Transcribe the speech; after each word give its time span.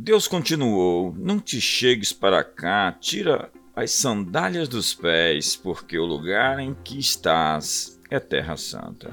Deus 0.00 0.28
continuou: 0.28 1.12
Não 1.18 1.40
te 1.40 1.60
chegues 1.60 2.12
para 2.12 2.44
cá, 2.44 2.92
tira 2.92 3.50
as 3.74 3.90
sandálias 3.90 4.68
dos 4.68 4.94
pés, 4.94 5.56
porque 5.56 5.98
o 5.98 6.04
lugar 6.04 6.60
em 6.60 6.72
que 6.72 7.00
estás 7.00 8.00
é 8.08 8.20
terra 8.20 8.56
santa. 8.56 9.12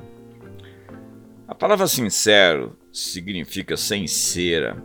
A 1.47 1.55
palavra 1.55 1.87
sincero 1.87 2.77
significa 2.93 3.75
sem 3.75 4.05
cera. 4.05 4.77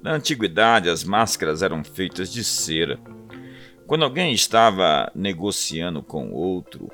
Na 0.00 0.12
antiguidade, 0.12 0.88
as 0.88 1.02
máscaras 1.02 1.62
eram 1.62 1.82
feitas 1.82 2.32
de 2.32 2.44
cera. 2.44 3.00
Quando 3.88 4.04
alguém 4.04 4.32
estava 4.32 5.10
negociando 5.16 6.00
com 6.00 6.30
outro, 6.30 6.88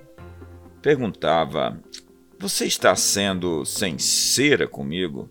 perguntava: 0.81 1.79
Você 2.39 2.65
está 2.65 2.97
sendo 2.97 3.67
sem 3.67 3.99
cera 3.99 4.67
comigo? 4.67 5.29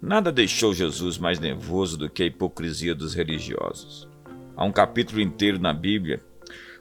Nada 0.00 0.30
deixou 0.30 0.72
Jesus 0.72 1.18
mais 1.18 1.38
nervoso 1.40 1.96
do 1.96 2.08
que 2.08 2.22
a 2.22 2.26
hipocrisia 2.26 2.94
dos 2.94 3.14
religiosos. 3.14 4.08
Há 4.56 4.64
um 4.64 4.72
capítulo 4.72 5.20
inteiro 5.20 5.58
na 5.58 5.72
Bíblia 5.72 6.22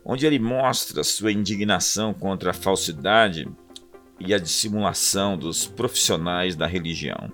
onde 0.10 0.26
ele 0.26 0.40
mostra 0.40 1.04
sua 1.04 1.34
indignação 1.34 2.14
contra 2.14 2.52
a 2.52 2.54
falsidade 2.54 3.46
e 4.18 4.34
a 4.34 4.40
dissimulação 4.40 5.38
dos 5.38 5.68
profissionais 5.68 6.56
da 6.56 6.66
religião. 6.66 7.30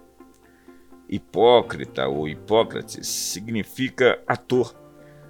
Hipócrita 1.07 2.07
ou 2.07 2.27
Hipócrates 2.27 3.07
significa 3.07 4.19
ator, 4.25 4.75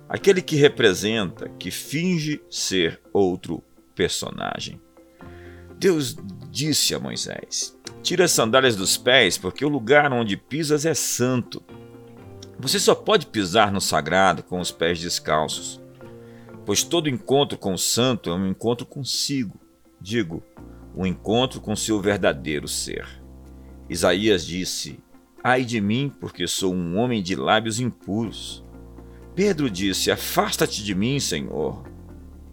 aquele 0.07 0.41
que 0.41 0.55
representa, 0.55 1.49
que 1.59 1.69
finge 1.69 2.41
ser 2.49 3.01
outro 3.11 3.61
personagem. 3.93 4.79
Deus 5.77 6.15
disse 6.49 6.95
a 6.95 6.99
Moisés: 6.99 7.77
Tira 8.03 8.25
as 8.25 8.31
sandálias 8.31 8.75
dos 8.75 8.97
pés, 8.97 9.37
porque 9.37 9.63
o 9.63 9.69
lugar 9.69 10.11
onde 10.11 10.35
pisas 10.35 10.85
é 10.85 10.93
santo. 10.93 11.63
Você 12.59 12.77
só 12.77 12.93
pode 12.93 13.27
pisar 13.27 13.71
no 13.71 13.79
sagrado 13.79 14.43
com 14.43 14.59
os 14.59 14.71
pés 14.71 14.99
descalços, 14.99 15.81
pois 16.65 16.83
todo 16.83 17.07
encontro 17.07 17.57
com 17.57 17.73
o 17.73 17.77
santo 17.77 18.29
é 18.29 18.33
um 18.33 18.45
encontro 18.45 18.85
consigo, 18.85 19.57
digo, 20.01 20.43
um 20.93 21.05
encontro 21.05 21.61
com 21.61 21.77
seu 21.77 22.01
verdadeiro 22.01 22.67
ser. 22.67 23.07
Isaías 23.89 24.45
disse: 24.45 24.99
Ai 25.41 25.63
de 25.63 25.79
mim, 25.79 26.11
porque 26.19 26.45
sou 26.45 26.73
um 26.73 26.97
homem 26.97 27.23
de 27.23 27.37
lábios 27.37 27.79
impuros. 27.79 28.65
Pedro 29.33 29.69
disse: 29.69 30.11
Afasta-te 30.11 30.83
de 30.83 30.93
mim, 30.93 31.21
Senhor, 31.21 31.83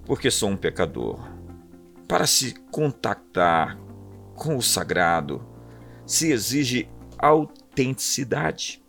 porque 0.04 0.30
sou 0.30 0.48
um 0.48 0.56
pecador. 0.56 1.28
Para 2.06 2.24
se 2.26 2.54
contactar 2.70 3.76
com 4.40 4.56
o 4.56 4.62
sagrado 4.62 5.49
se 6.10 6.32
exige 6.32 6.88
autenticidade. 7.16 8.82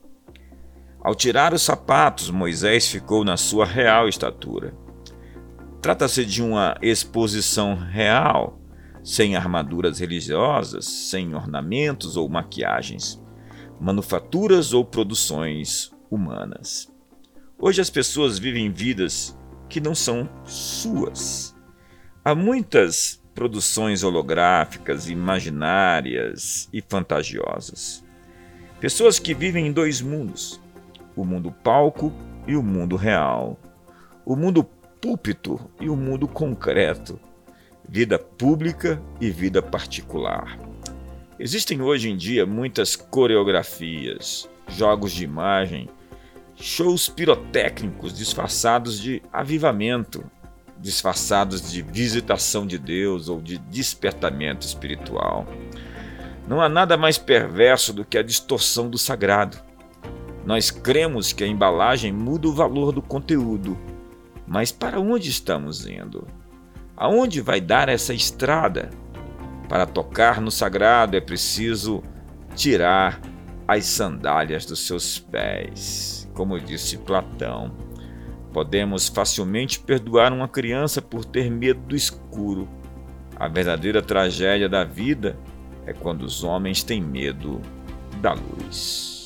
Ao 1.04 1.14
tirar 1.14 1.54
os 1.54 1.62
sapatos, 1.62 2.32
Moisés 2.32 2.88
ficou 2.88 3.24
na 3.24 3.38
sua 3.38 3.64
real 3.64 4.10
estatura. 4.10 4.74
Trata-se 5.84 6.26
de 6.26 6.42
uma 6.42 6.76
exposição 6.82 7.76
real, 7.76 8.60
sem 9.04 9.36
armaduras 9.36 10.00
religiosas, 10.00 10.86
sem 10.86 11.36
ornamentos 11.36 12.18
ou 12.18 12.28
maquiagens, 12.28 13.22
manufaturas 13.80 14.74
ou 14.74 14.84
produções 14.84 15.92
humanas. 16.10 16.92
Hoje 17.56 17.82
as 17.82 17.90
pessoas 17.92 18.40
vivem 18.40 18.72
vidas 18.72 19.38
que 19.70 19.80
não 19.80 19.94
são 19.94 20.28
suas. 20.44 21.56
Há 22.26 22.34
muitas 22.34 23.21
produções 23.34 24.04
holográficas, 24.04 25.10
imaginárias 25.10 26.70
e 26.72 26.82
fantasiosas. 26.82 28.04
Pessoas 28.80 29.20
que 29.20 29.34
vivem 29.34 29.68
em 29.68 29.72
dois 29.72 30.02
mundos: 30.02 30.60
o 31.16 31.24
mundo 31.24 31.52
palco 31.64 32.12
e 32.48 32.56
o 32.56 32.64
mundo 32.64 32.96
real, 32.96 33.60
o 34.26 34.36
mundo 34.36 34.64
púlpito 34.64 35.60
e 35.80 35.90
o 35.90 35.96
mundo 35.96 36.28
concreto, 36.28 37.20
vida 37.88 38.20
pública 38.20 39.02
e 39.20 39.30
vida 39.30 39.62
particular. 39.62 40.60
Existem 41.40 41.82
hoje 41.82 42.10
em 42.10 42.16
dia 42.16 42.46
muitas 42.46 42.96
coreografias, 42.96 44.48
jogos 44.68 45.12
de 45.12 45.24
imagem, 45.24 45.90
shows 46.56 47.10
pirotécnicos 47.10 48.16
disfarçados 48.16 49.00
de 49.00 49.22
avivamento, 49.34 50.24
disfarçados 50.82 51.72
de 51.72 51.82
visitação 51.82 52.66
de 52.66 52.78
Deus 52.78 53.30
ou 53.30 53.40
de 53.40 53.58
despertamento 53.58 54.66
espiritual. 54.66 55.46
Não 56.48 56.60
há 56.60 56.68
nada 56.68 56.98
mais 56.98 57.18
perverso 57.18 57.94
do 57.94 58.04
que 58.04 58.18
a 58.18 58.24
distorção 58.24 58.90
do 58.90 58.98
sagrado. 58.98 59.58
Nós 60.46 60.72
cremos 60.72 61.32
que 61.32 61.44
a 61.44 61.48
embalagem 61.48 62.12
muda 62.12 62.48
o 62.48 62.54
valor 62.54 62.92
do 62.92 63.02
conteúdo, 63.02 63.78
mas 64.48 64.72
para 64.72 65.00
onde 65.00 65.30
estamos 65.30 65.86
indo? 65.86 66.28
Aonde 66.98 67.42
vai 67.42 67.62
dar 67.62 67.88
essa 67.88 68.14
estrada? 68.14 68.90
Para 69.70 69.86
tocar 69.86 70.42
no 70.42 70.52
sagrado 70.52 71.16
é 71.16 71.22
preciso 71.22 72.04
tirar 72.56 73.22
as 73.68 73.86
sandálias 73.86 74.66
dos 74.66 74.86
seus 74.86 75.18
pés, 75.18 76.30
como 76.34 76.60
disse 76.60 76.98
Platão. 76.98 77.72
Podemos 78.52 79.08
facilmente 79.08 79.80
perdoar 79.80 80.34
uma 80.34 80.48
criança 80.48 81.02
por 81.02 81.24
ter 81.24 81.50
medo 81.50 81.80
do 81.82 81.96
escuro. 81.96 82.68
A 83.36 83.48
verdadeira 83.48 84.02
tragédia 84.02 84.68
da 84.68 84.84
vida 84.84 85.38
é 85.86 85.94
quando 85.94 86.24
os 86.24 86.44
homens 86.44 86.84
têm 86.84 87.02
medo 87.02 87.62
da 88.22 88.34
luz. 88.34 89.21